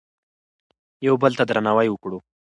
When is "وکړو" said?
1.91-2.17